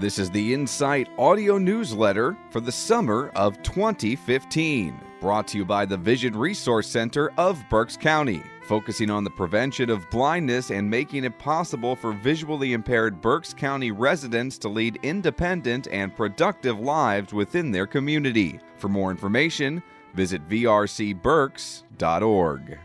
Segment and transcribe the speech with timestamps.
[0.00, 5.84] This is the Insight audio newsletter for the summer of 2015, brought to you by
[5.84, 11.24] the Vision Resource Center of Berks County, focusing on the prevention of blindness and making
[11.24, 17.70] it possible for visually impaired Berks County residents to lead independent and productive lives within
[17.70, 18.58] their community.
[18.78, 19.82] For more information,
[20.14, 22.78] visit vrcberks.org.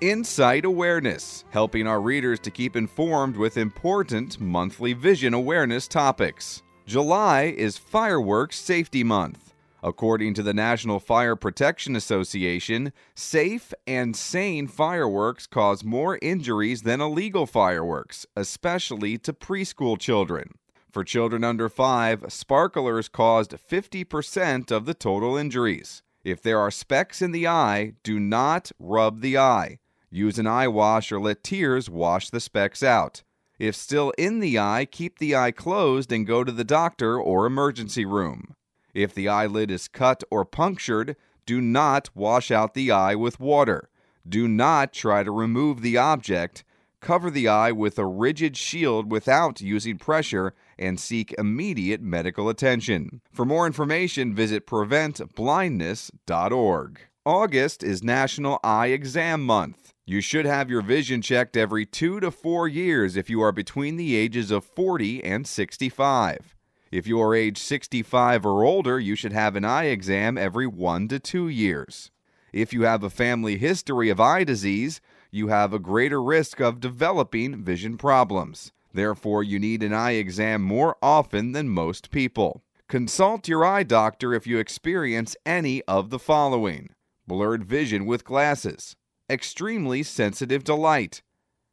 [0.00, 6.62] Insight Awareness, helping our readers to keep informed with important monthly vision awareness topics.
[6.86, 9.52] July is Fireworks Safety Month.
[9.82, 17.02] According to the National Fire Protection Association, safe and sane fireworks cause more injuries than
[17.02, 20.54] illegal fireworks, especially to preschool children.
[20.90, 26.02] For children under 5, sparklers caused 50% of the total injuries.
[26.24, 29.79] If there are specks in the eye, do not rub the eye.
[30.10, 33.22] Use an eye wash or let tears wash the specks out.
[33.60, 37.46] If still in the eye, keep the eye closed and go to the doctor or
[37.46, 38.56] emergency room.
[38.92, 41.14] If the eyelid is cut or punctured,
[41.46, 43.88] do not wash out the eye with water.
[44.28, 46.64] Do not try to remove the object.
[47.00, 53.20] Cover the eye with a rigid shield without using pressure and seek immediate medical attention.
[53.32, 57.00] For more information, visit preventblindness.org.
[57.26, 59.92] August is National Eye Exam Month.
[60.10, 63.94] You should have your vision checked every two to four years if you are between
[63.94, 66.56] the ages of 40 and 65.
[66.90, 71.06] If you are age 65 or older, you should have an eye exam every one
[71.06, 72.10] to two years.
[72.52, 75.00] If you have a family history of eye disease,
[75.30, 78.72] you have a greater risk of developing vision problems.
[78.92, 82.64] Therefore, you need an eye exam more often than most people.
[82.88, 86.88] Consult your eye doctor if you experience any of the following
[87.28, 88.96] blurred vision with glasses,
[89.30, 91.22] extremely sensitive to light,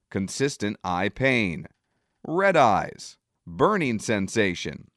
[0.10, 1.68] consistent eye pain,
[2.26, 4.90] red eyes, burning sensation,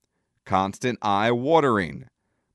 [0.44, 2.06] constant eye watering,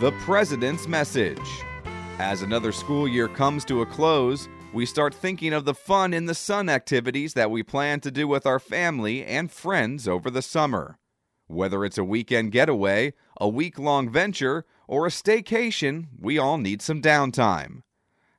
[0.00, 1.38] The President's Message
[2.18, 6.26] As another school year comes to a close, we start thinking of the fun in
[6.26, 10.42] the sun activities that we plan to do with our family and friends over the
[10.42, 10.98] summer.
[11.50, 16.80] Whether it's a weekend getaway, a week long venture, or a staycation, we all need
[16.80, 17.82] some downtime.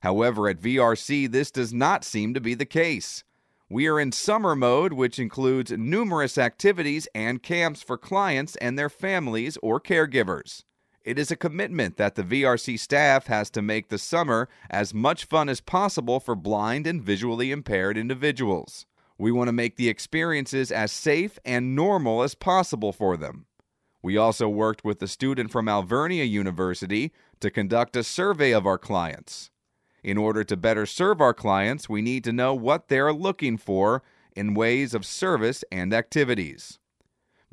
[0.00, 3.22] However, at VRC, this does not seem to be the case.
[3.68, 8.88] We are in summer mode, which includes numerous activities and camps for clients and their
[8.88, 10.64] families or caregivers.
[11.04, 15.26] It is a commitment that the VRC staff has to make the summer as much
[15.26, 18.86] fun as possible for blind and visually impaired individuals.
[19.22, 23.46] We want to make the experiences as safe and normal as possible for them.
[24.02, 28.78] We also worked with a student from Alvernia University to conduct a survey of our
[28.78, 29.52] clients.
[30.02, 33.58] In order to better serve our clients, we need to know what they are looking
[33.58, 34.02] for
[34.34, 36.80] in ways of service and activities.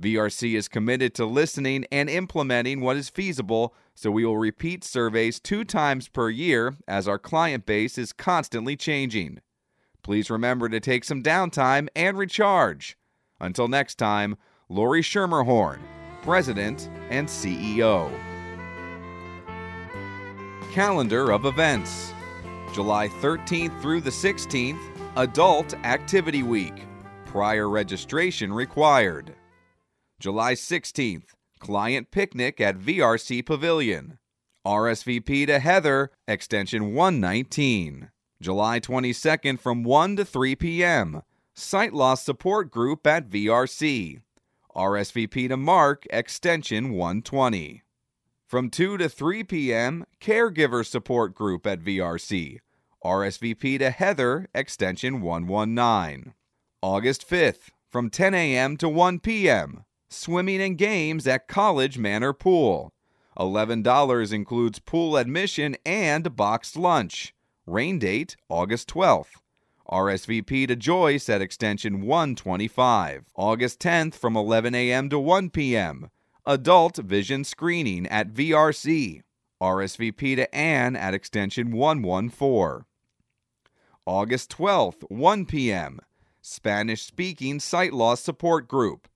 [0.01, 5.39] VRC is committed to listening and implementing what is feasible, so we will repeat surveys
[5.39, 9.39] two times per year as our client base is constantly changing.
[10.09, 12.97] Please remember to take some downtime and recharge.
[13.39, 15.81] Until next time, Lori Schermerhorn,
[16.23, 18.11] President and CEO.
[20.73, 22.11] Calendar of events
[22.73, 24.81] July 13th through the 16th,
[25.15, 26.87] Adult Activity Week.
[27.27, 29.35] Prior registration required.
[30.19, 34.17] July 16th, Client Picnic at VRC Pavilion.
[34.65, 38.09] RSVP to Heather, extension 119.
[38.41, 41.23] July 22nd from 1 to 3 p.m.
[41.53, 44.21] Sight Loss Support Group at VRC.
[44.73, 47.83] RSVP to Mark, extension 120.
[48.47, 52.59] From 2 to 3 p.m., Caregiver Support Group at VRC.
[53.03, 56.33] RSVP to Heather, extension 119.
[56.81, 58.77] August 5th, from 10 a.m.
[58.77, 62.93] to 1 p.m., Swimming and Games at College Manor Pool.
[63.37, 67.33] $11 includes pool admission and boxed lunch.
[67.69, 69.35] Rain date August 12th.
[69.87, 73.25] RSVP to Joyce at extension 125.
[73.35, 75.09] August 10th from 11 a.m.
[75.09, 76.09] to 1 p.m.
[76.47, 79.21] Adult vision screening at VRC.
[79.61, 82.85] RSVP to Anne at extension 114.
[84.05, 85.99] August 12th, 1 p.m.
[86.41, 89.07] Spanish speaking sight loss support group.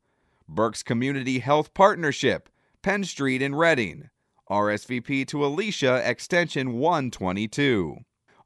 [0.47, 2.49] Berks Community Health Partnership,
[2.83, 4.09] Penn Street in Reading.
[4.49, 7.97] RSVP to Alicia extension 122.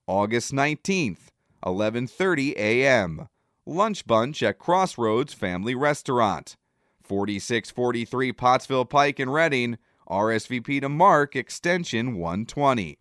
[0.09, 1.31] August 19th,
[1.65, 3.27] 11:30 a.m.
[3.65, 6.56] Lunch bunch at Crossroads Family Restaurant.
[7.04, 9.77] 4643 Pottsville Pike in Reading.
[10.09, 12.98] RSVP to Mark extension 120.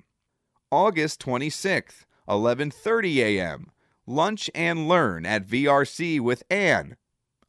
[0.72, 3.70] August 26th, 11:30 a.m.
[4.08, 6.96] Lunch and learn at VRC with Anne.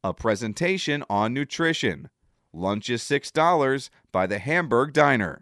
[0.04, 2.10] A presentation on nutrition.
[2.54, 5.42] Lunch is $6 by the Hamburg Diner.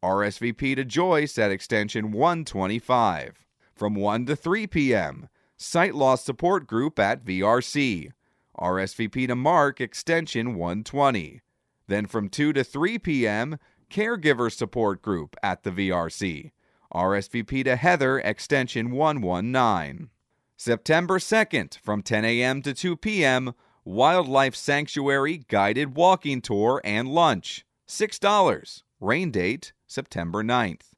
[0.00, 3.47] RSVP to Joyce at extension 125
[3.78, 5.28] from 1 to 3 p.m.
[5.56, 8.10] Sight Loss Support Group at VRC.
[8.58, 11.40] RSVP to Mark, extension 120.
[11.86, 13.58] Then from 2 to 3 p.m.,
[13.90, 16.50] Caregiver Support Group at the VRC.
[16.92, 20.10] RSVP to Heather, extension 119.
[20.56, 22.62] September 2nd, from 10 a.m.
[22.62, 23.54] to 2 p.m.,
[23.84, 27.64] Wildlife Sanctuary guided walking tour and lunch.
[27.88, 28.82] $6.
[29.00, 30.92] Rain date September 9th.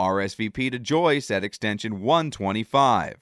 [0.00, 3.16] RSVP to Joyce at extension 125.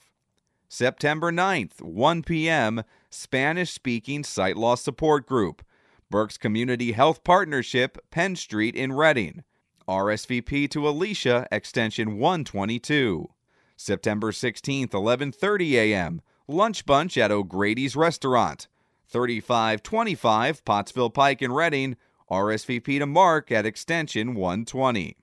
[0.69, 5.61] September 9th, 1 p.m., Spanish speaking sight loss support group.
[6.09, 9.43] Berks Community Health Partnership, Penn Street in Reading.
[9.89, 13.27] RSVP to Alicia, extension 122.
[13.75, 16.21] September 16th, 11:30 a.m.
[16.47, 18.69] Lunch bunch at O'Grady's Restaurant.
[19.09, 21.97] 3525 Pottsville Pike in Reading.
[22.31, 25.17] RSVP to Mark at extension 120.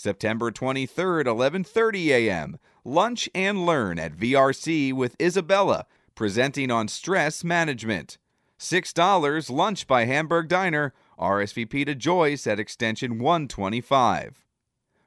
[0.00, 2.58] September 23rd, 11:30 a.m.
[2.84, 8.16] Lunch and learn at VRC with Isabella, presenting on stress management.
[8.58, 14.46] $6 lunch by Hamburg Diner, RSVP to Joyce at extension 125.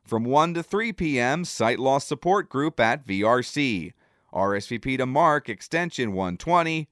[0.03, 3.93] From 1 to 3 p.m., Sight Loss Support Group at VRC,
[4.31, 6.87] RSVP to Mark extension 120.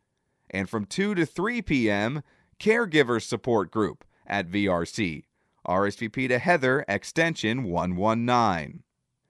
[0.49, 2.23] And from 2 to 3 p.m.,
[2.59, 5.25] Caregiver Support Group at VRC,
[5.67, 8.83] RSVP to Heather, extension 119.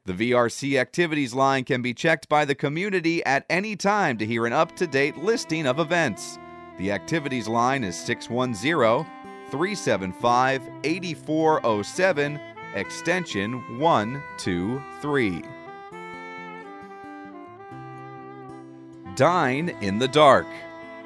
[0.05, 4.45] The VRC activities line can be checked by the community at any time to hear
[4.45, 6.39] an up to date listing of events.
[6.77, 9.05] The activities line is 610
[9.51, 12.39] 375 8407,
[12.73, 15.43] extension 123.
[19.15, 20.47] Dine in the Dark.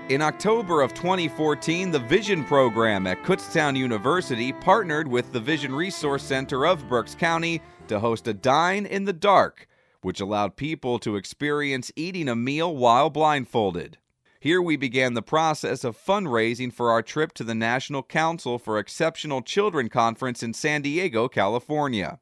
[0.07, 6.21] In October of 2014, the Vision program at Kutztown University partnered with the Vision Resource
[6.21, 9.68] Center of Berks County to host a Dine in the Dark,
[10.02, 13.97] which allowed people to experience eating a meal while blindfolded.
[14.40, 18.78] Here we began the process of fundraising for our trip to the National Council for
[18.78, 22.19] Exceptional Children Conference in San Diego, California.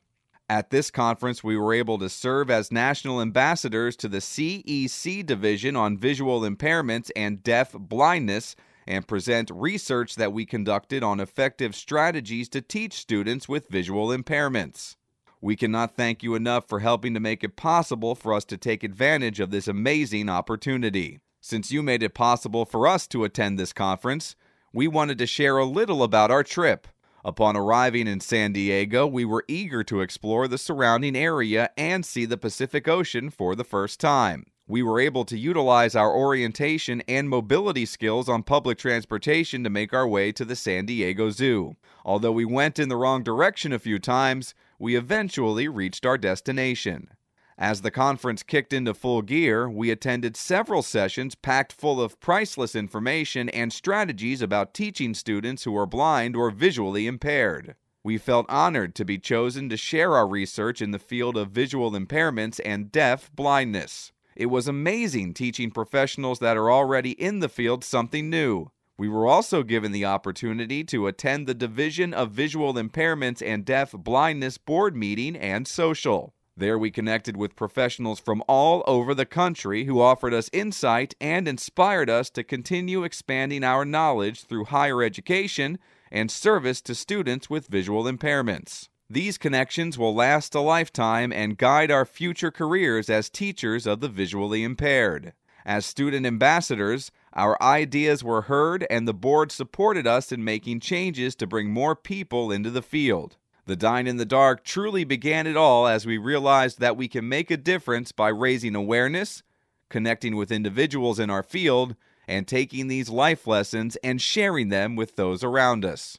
[0.53, 5.75] At this conference, we were able to serve as national ambassadors to the CEC Division
[5.75, 8.55] on Visual Impairments and Deaf Blindness
[8.85, 14.95] and present research that we conducted on effective strategies to teach students with visual impairments.
[15.41, 18.83] We cannot thank you enough for helping to make it possible for us to take
[18.83, 21.19] advantage of this amazing opportunity.
[21.41, 24.35] Since you made it possible for us to attend this conference,
[24.71, 26.87] we wanted to share a little about our trip.
[27.25, 32.25] Upon arriving in San Diego, we were eager to explore the surrounding area and see
[32.25, 34.45] the Pacific Ocean for the first time.
[34.67, 39.93] We were able to utilize our orientation and mobility skills on public transportation to make
[39.93, 41.75] our way to the San Diego Zoo.
[42.03, 47.09] Although we went in the wrong direction a few times, we eventually reached our destination.
[47.57, 52.75] As the conference kicked into full gear, we attended several sessions packed full of priceless
[52.75, 57.75] information and strategies about teaching students who are blind or visually impaired.
[58.03, 61.91] We felt honored to be chosen to share our research in the field of visual
[61.91, 64.11] impairments and deaf blindness.
[64.35, 68.71] It was amazing teaching professionals that are already in the field something new.
[68.97, 73.91] We were also given the opportunity to attend the Division of Visual Impairments and Deaf
[73.91, 76.33] Blindness Board meeting and social.
[76.55, 81.47] There we connected with professionals from all over the country who offered us insight and
[81.47, 85.79] inspired us to continue expanding our knowledge through higher education
[86.11, 88.89] and service to students with visual impairments.
[89.09, 94.07] These connections will last a lifetime and guide our future careers as teachers of the
[94.07, 95.33] visually impaired.
[95.65, 101.35] As student ambassadors, our ideas were heard and the board supported us in making changes
[101.37, 103.37] to bring more people into the field.
[103.65, 107.29] The Dine in the Dark truly began it all as we realized that we can
[107.29, 109.41] make a difference by raising awareness,
[109.87, 111.95] connecting with individuals in our field,
[112.27, 116.17] and taking these life lessons and sharing them with those around us.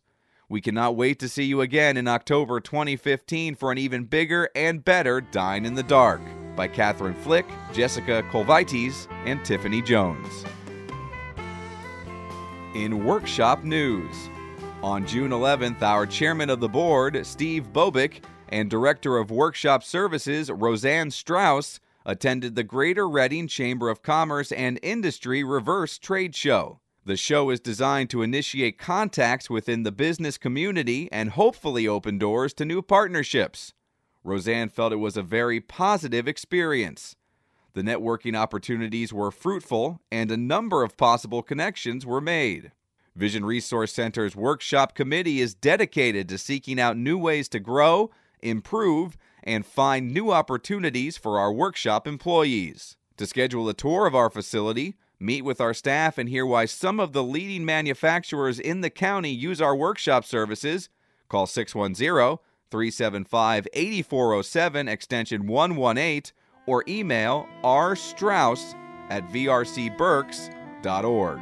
[0.48, 4.82] We cannot wait to see you again in October 2015 for an even bigger and
[4.82, 6.22] better Dine in the Dark
[6.56, 10.46] by Catherine Flick, Jessica Colvites, and Tiffany Jones.
[12.74, 14.30] In workshop news,
[14.84, 20.50] on June 11th, our chairman of the board, Steve Bobick, and director of workshop services,
[20.50, 26.80] Roseanne Strauss, attended the Greater Reading Chamber of Commerce and Industry Reverse Trade Show.
[27.06, 32.52] The show is designed to initiate contacts within the business community and hopefully open doors
[32.54, 33.72] to new partnerships.
[34.22, 37.16] Roseanne felt it was a very positive experience.
[37.72, 42.72] The networking opportunities were fruitful and a number of possible connections were made.
[43.16, 48.10] Vision Resource Center's workshop committee is dedicated to seeking out new ways to grow,
[48.42, 52.96] improve, and find new opportunities for our workshop employees.
[53.18, 56.98] To schedule a tour of our facility, meet with our staff, and hear why some
[56.98, 60.88] of the leading manufacturers in the county use our workshop services,
[61.28, 62.38] call 610
[62.72, 66.32] 375 8407 extension 118
[66.66, 68.74] or email rstrauss
[69.08, 71.40] at vrcberks.org.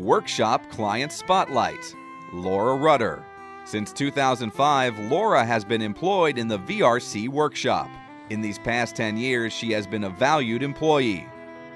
[0.00, 1.94] Workshop Client Spotlight
[2.32, 3.22] Laura Rudder.
[3.66, 7.90] Since 2005, Laura has been employed in the VRC workshop.
[8.30, 11.28] In these past 10 years, she has been a valued employee.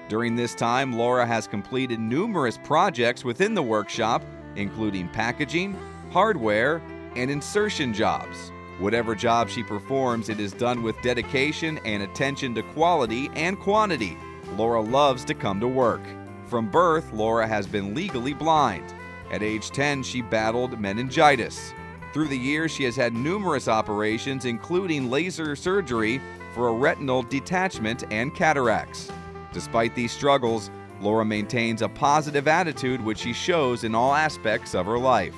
[0.09, 4.25] During this time, Laura has completed numerous projects within the workshop,
[4.57, 5.77] including packaging,
[6.11, 6.81] hardware,
[7.17, 8.53] and insertion jobs.
[8.79, 14.17] Whatever job she performs, it is done with dedication and attention to quality and quantity.
[14.57, 16.01] Laura loves to come to work.
[16.47, 18.95] From birth, Laura has been legally blind.
[19.31, 21.73] At age 10, she battled meningitis.
[22.13, 26.21] Through the years, she has had numerous operations, including laser surgery
[26.55, 29.11] for a retinal detachment and cataracts.
[29.53, 30.71] Despite these struggles,
[31.01, 35.35] Laura maintains a positive attitude which she shows in all aspects of her life.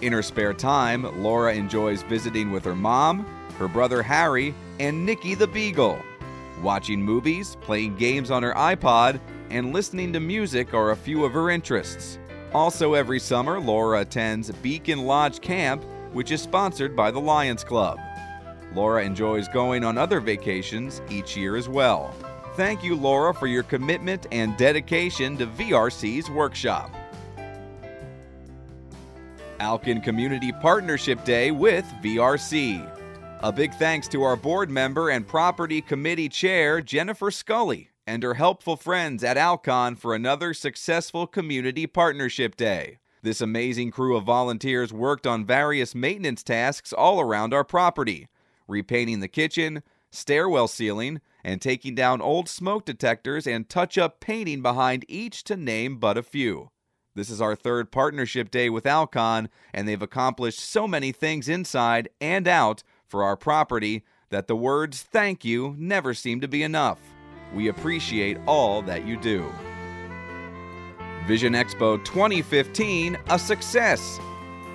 [0.00, 3.26] In her spare time, Laura enjoys visiting with her mom,
[3.58, 6.00] her brother Harry, and Nikki the Beagle.
[6.62, 9.20] Watching movies, playing games on her iPod,
[9.52, 12.18] and listening to music are a few of her interests.
[12.54, 17.98] Also, every summer, Laura attends Beacon Lodge Camp, which is sponsored by the Lions Club.
[18.74, 22.14] Laura enjoys going on other vacations each year as well.
[22.56, 26.90] Thank you, Laura, for your commitment and dedication to VRC's workshop.
[29.60, 32.88] Alcon Community Partnership Day with VRC.
[33.42, 38.34] A big thanks to our board member and property committee chair, Jennifer Scully, and her
[38.34, 42.98] helpful friends at Alcon for another successful Community Partnership Day.
[43.22, 48.28] This amazing crew of volunteers worked on various maintenance tasks all around our property
[48.68, 54.60] repainting the kitchen, stairwell ceiling, and taking down old smoke detectors and touch up painting
[54.60, 56.70] behind each, to name but a few.
[57.14, 62.10] This is our third partnership day with Alcon, and they've accomplished so many things inside
[62.20, 67.11] and out for our property that the words thank you never seem to be enough.
[67.54, 69.52] We appreciate all that you do.
[71.26, 74.18] Vision Expo 2015, a success.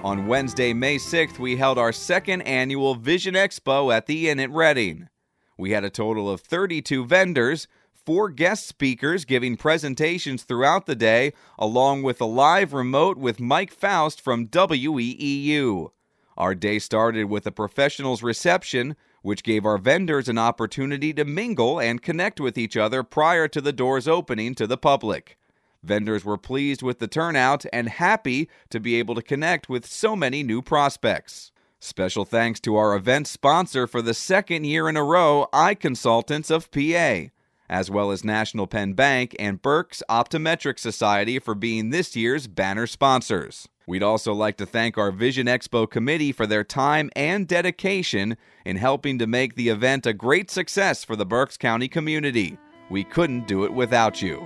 [0.03, 4.51] On Wednesday, May 6th, we held our second annual Vision Expo at the Inn at
[4.51, 5.09] Reading.
[5.57, 7.67] We had a total of 32 vendors,
[8.05, 13.71] four guest speakers giving presentations throughout the day, along with a live remote with Mike
[13.71, 15.91] Faust from WEEU.
[16.37, 18.95] Our day started with a professionals reception,
[19.27, 23.59] which gave our vendors an opportunity to mingle and connect with each other prior to
[23.59, 25.37] the doors opening to the public.
[25.83, 30.15] Vendors were pleased with the turnout and happy to be able to connect with so
[30.15, 31.51] many new prospects.
[31.77, 36.49] Special thanks to our event sponsor for the second year in a row, Eye Consultants
[36.49, 37.23] of PA,
[37.69, 42.87] as well as National Penn Bank and Berks Optometric Society for being this year's banner
[42.87, 43.67] sponsors.
[43.87, 48.75] We'd also like to thank our Vision Expo committee for their time and dedication in
[48.75, 52.57] helping to make the event a great success for the Berks County community.
[52.89, 54.45] We couldn't do it without you.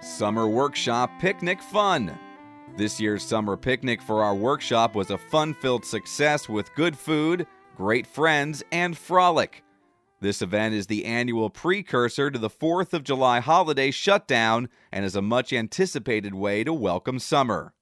[0.00, 2.18] Summer Workshop Picnic Fun.
[2.74, 7.46] This year's summer picnic for our workshop was a fun filled success with good food,
[7.76, 9.62] great friends, and frolic.
[10.22, 15.16] This event is the annual precursor to the 4th of July holiday shutdown and is
[15.16, 17.74] a much anticipated way to welcome summer.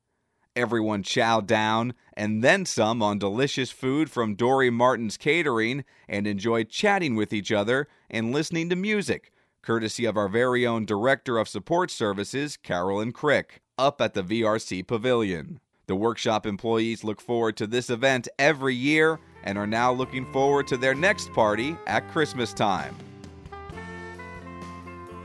[0.58, 6.64] Everyone chow down and then some on delicious food from Dory Martin's Catering and enjoy
[6.64, 9.30] chatting with each other and listening to music,
[9.62, 14.84] courtesy of our very own Director of Support Services, Carolyn Crick, up at the VRC
[14.84, 15.60] Pavilion.
[15.86, 20.66] The workshop employees look forward to this event every year and are now looking forward
[20.66, 22.96] to their next party at Christmas time.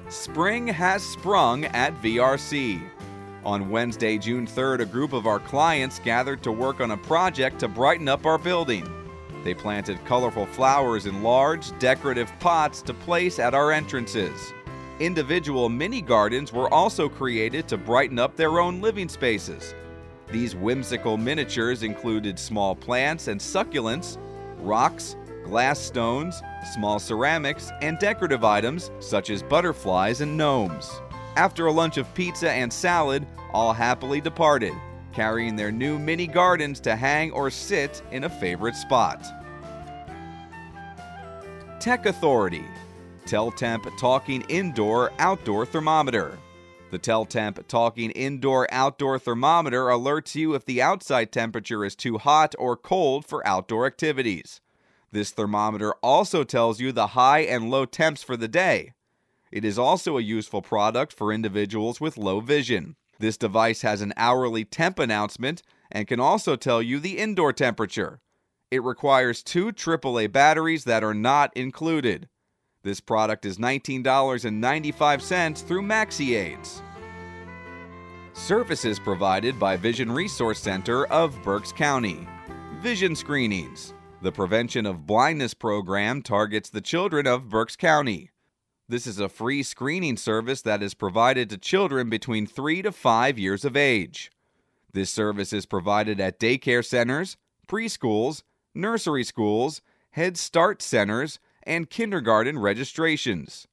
[0.10, 2.88] Spring has sprung at VRC.
[3.46, 7.60] On Wednesday, June 3rd, a group of our clients gathered to work on a project
[7.60, 8.88] to brighten up our building.
[9.44, 14.54] They planted colorful flowers in large, decorative pots to place at our entrances.
[15.02, 19.76] Individual mini gardens were also created to brighten up their own living spaces.
[20.32, 24.18] These whimsical miniatures included small plants and succulents,
[24.60, 26.42] rocks, glass stones,
[26.74, 31.02] small ceramics, and decorative items such as butterflies and gnomes.
[31.36, 34.74] After a lunch of pizza and salad, all happily departed,
[35.14, 39.26] carrying their new mini gardens to hang or sit in a favorite spot.
[41.80, 42.64] Tech Authority
[43.26, 46.38] Teltemp Talking Indoor Outdoor Thermometer.
[46.92, 52.54] The Teltemp Talking Indoor Outdoor Thermometer alerts you if the outside temperature is too hot
[52.60, 54.62] or cold for outdoor activities.
[55.12, 58.94] This thermometer also tells you the high and low temps for the day.
[59.54, 62.96] It is also a useful product for individuals with low vision.
[63.20, 68.20] This device has an hourly temp announcement and can also tell you the indoor temperature.
[68.72, 72.30] It requires two AAA batteries that are not included.
[72.82, 76.82] This product is $19.95 through MaxiAids.
[78.34, 82.28] Services provided by Vision Resource Center of Berks County.
[82.82, 83.94] Vision Screenings.
[84.24, 88.32] The Prevention of Blindness program targets the children of Berks County.
[88.90, 93.40] This is a free screening service that is provided to children between 3 to 5
[93.40, 94.30] years of age.
[94.92, 98.44] This service is provided at daycare centers, preschools,
[98.76, 103.68] nursery schools, Head Start centers, and kindergarten registrations.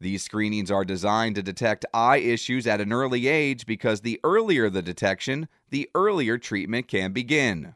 [0.00, 4.68] These screenings are designed to detect eye issues at an early age because the earlier
[4.68, 7.74] the detection, the earlier treatment can begin.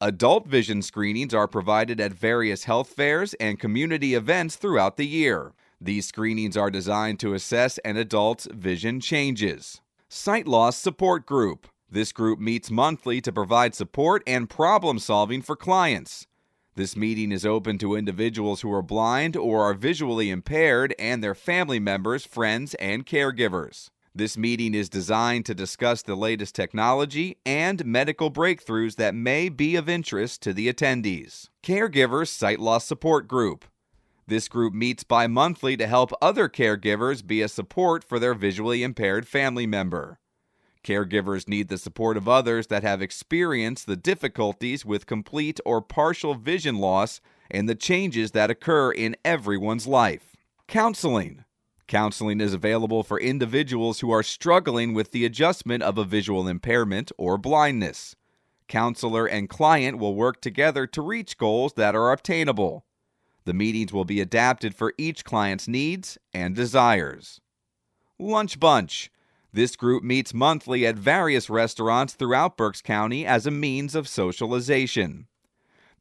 [0.00, 5.52] Adult vision screenings are provided at various health fairs and community events throughout the year.
[5.80, 9.82] These screenings are designed to assess an adult's vision changes.
[10.08, 11.66] Sight Loss Support Group.
[11.90, 16.26] This group meets monthly to provide support and problem solving for clients.
[16.74, 21.34] This meeting is open to individuals who are blind or are visually impaired and their
[21.34, 23.90] family members, friends, and caregivers.
[24.14, 29.76] This meeting is designed to discuss the latest technology and medical breakthroughs that may be
[29.76, 31.50] of interest to the attendees.
[31.62, 33.66] Caregivers Sight Loss Support Group.
[34.28, 38.82] This group meets bi monthly to help other caregivers be a support for their visually
[38.82, 40.18] impaired family member.
[40.82, 46.34] Caregivers need the support of others that have experienced the difficulties with complete or partial
[46.34, 50.34] vision loss and the changes that occur in everyone's life.
[50.66, 51.44] Counseling.
[51.86, 57.12] Counseling is available for individuals who are struggling with the adjustment of a visual impairment
[57.16, 58.16] or blindness.
[58.66, 62.84] Counselor and client will work together to reach goals that are obtainable.
[63.46, 67.40] The meetings will be adapted for each client's needs and desires.
[68.18, 69.08] Lunch Bunch.
[69.52, 75.28] This group meets monthly at various restaurants throughout Berks County as a means of socialization.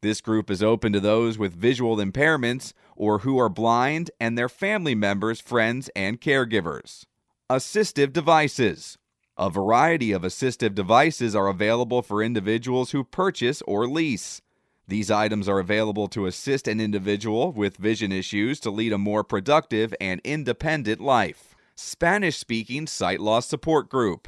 [0.01, 4.49] This group is open to those with visual impairments or who are blind and their
[4.49, 7.05] family members, friends, and caregivers.
[7.47, 8.97] Assistive devices.
[9.37, 14.41] A variety of assistive devices are available for individuals who purchase or lease.
[14.87, 19.23] These items are available to assist an individual with vision issues to lead a more
[19.23, 21.55] productive and independent life.
[21.75, 24.27] Spanish speaking Sight Loss Support Group.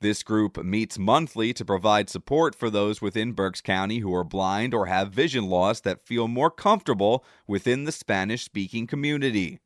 [0.00, 4.72] This group meets monthly to provide support for those within Berks County who are blind
[4.72, 9.60] or have vision loss that feel more comfortable within the Spanish speaking community.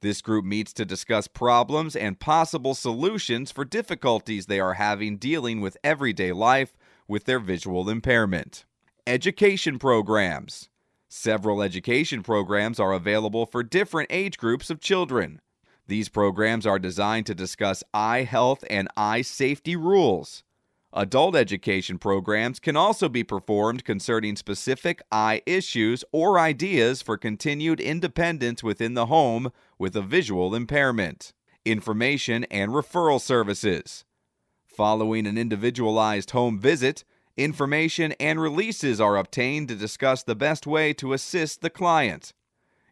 [0.00, 5.60] This group meets to discuss problems and possible solutions for difficulties they are having dealing
[5.60, 6.76] with everyday life
[7.08, 8.64] with their visual impairment.
[9.08, 10.68] Education programs.
[11.08, 15.40] Several education programs are available for different age groups of children.
[15.86, 20.44] These programs are designed to discuss eye health and eye safety rules.
[20.92, 27.80] Adult education programs can also be performed concerning specific eye issues or ideas for continued
[27.80, 31.32] independence within the home with a visual impairment.
[31.64, 34.04] information and referral services.
[34.66, 37.04] Following an individualized home visit,
[37.38, 42.32] information and releases are obtained to discuss the best way to assist the client.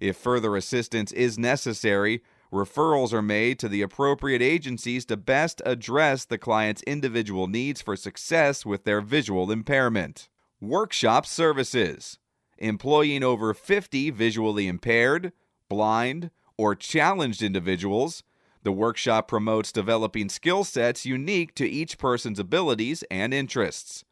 [0.01, 6.25] If further assistance is necessary, referrals are made to the appropriate agencies to best address
[6.25, 10.29] the client's individual needs for success with their visual impairment.
[10.61, 12.19] Workshop services.
[12.59, 15.33] Employing over 50 visually impaired,
[15.69, 18.23] blind, or challenged individuals,
[18.63, 24.06] the workshop promotes developing skill sets unique to each person's abilities and interests.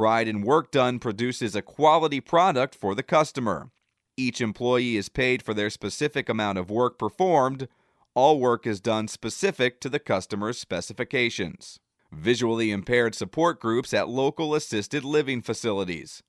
[0.00, 3.70] Pride in Work Done produces a quality product for the customer.
[4.16, 7.68] Each employee is paid for their specific amount of work performed.
[8.14, 11.80] All work is done specific to the customer's specifications.
[12.10, 16.22] Visually impaired support groups at local assisted living facilities.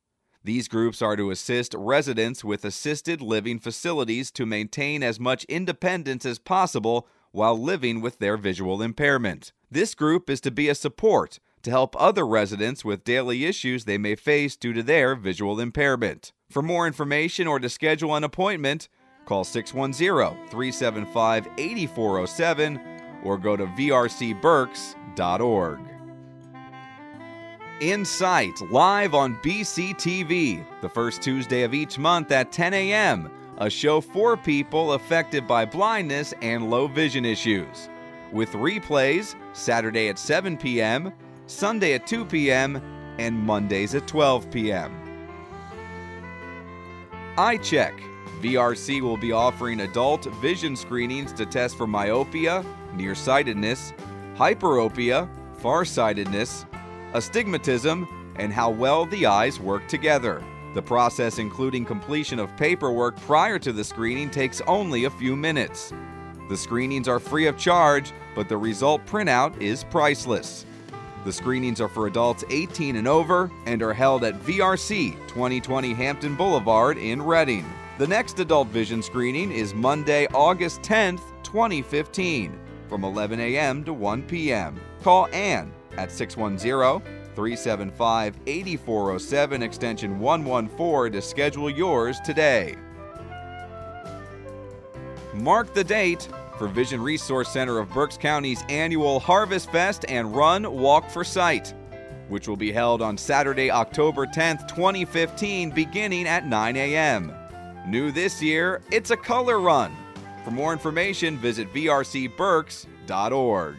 [0.44, 6.26] These groups are to assist residents with assisted living facilities to maintain as much independence
[6.26, 9.54] as possible while living with their visual impairment.
[9.72, 13.98] This group is to be a support to help other residents with daily issues they
[13.98, 16.32] may face due to their visual impairment.
[16.50, 18.88] For more information or to schedule an appointment,
[19.26, 22.80] call 610 375 8407
[23.24, 25.80] or go to vrcberks.org.
[27.82, 34.02] Insight, live on BCTV, the first Tuesday of each month at 10 a.m., a show
[34.02, 37.90] for people affected by blindness and low vision issues.
[38.32, 41.12] With replays Saturday at 7 p.m.,
[41.52, 42.82] Sunday at 2 p.m.,
[43.20, 44.92] and Mondays at 12 p.m.
[47.36, 48.02] iCheck.
[48.42, 53.94] VRC will be offering adult vision screenings to test for myopia, nearsightedness,
[54.36, 56.66] hyperopia, farsightedness,
[57.14, 60.44] astigmatism, and how well the eyes work together.
[60.74, 65.94] The process, including completion of paperwork prior to the screening, takes only a few minutes.
[66.50, 70.66] The screenings are free of charge, but the result printout is priceless.
[71.24, 76.36] The screenings are for adults 18 and over and are held at VRC 2020 Hampton
[76.36, 77.64] Boulevard in Reading.
[78.00, 83.84] The next adult vision screening is Monday, August 10th, 2015, from 11 a.m.
[83.84, 84.82] to 1 p.m.
[85.04, 87.02] Call Ann at 610
[87.36, 92.76] 375 8407 extension 114 to schedule yours today.
[95.36, 96.28] Mark the date
[96.62, 101.74] for Vision Resource Center of Berks County's annual Harvest Fest and Run Walk for Sight,
[102.30, 107.34] which will be held on Saturday, October 10th, 2015, beginning at 9 a.m.
[107.88, 109.92] New this year, it's a color run.
[110.44, 113.76] For more information, visit vrcberks.org.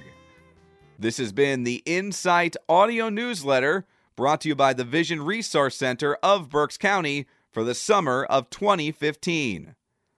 [0.99, 6.17] This has been the Insight audio newsletter brought to you by the Vision Resource Center
[6.17, 9.77] of Berks County for the summer of 2015.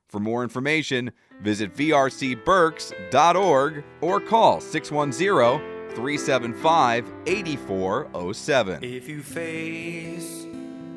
[0.08, 1.12] For more information,
[1.44, 8.82] visit vrcberks.org or call 610 375 8407.
[8.82, 10.46] If you face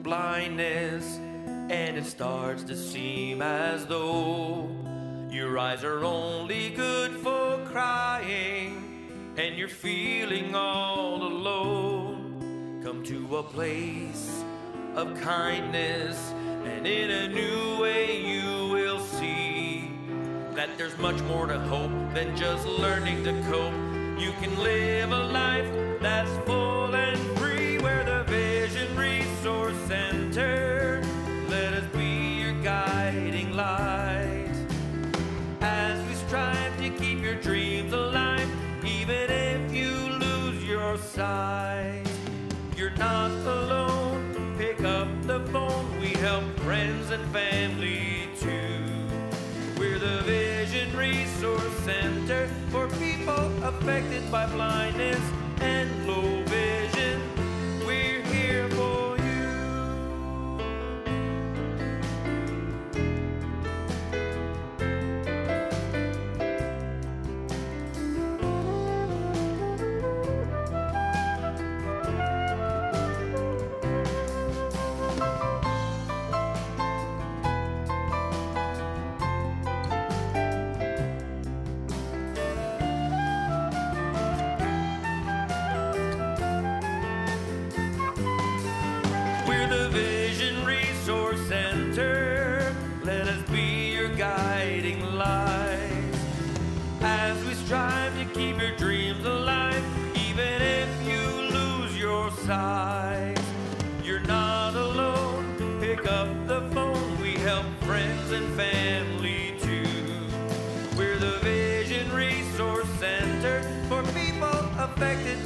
[0.01, 1.17] blindness
[1.69, 4.69] and it starts to seem as though
[5.29, 13.43] your eyes are only good for crying and you're feeling all alone, come to a
[13.43, 14.41] place
[14.95, 16.31] of kindness
[16.63, 18.56] and in a new way you
[20.57, 23.75] that there's much more to hope than just learning to cope.
[24.19, 31.03] You can live a life that's full and free where the Vision Resource Center
[31.47, 34.49] let us be your guiding light
[35.61, 38.49] as we strive to keep your dreams alive
[38.83, 42.03] even if you lose your sight.
[42.75, 44.55] You're not alone.
[44.57, 45.99] Pick up the phone.
[45.99, 48.87] We help friends and family too.
[49.77, 50.23] We're the
[50.67, 55.46] Vision Resource Center for people affected by blindness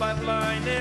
[0.01, 0.67] if I'm blinded.
[0.67, 0.80] Eh?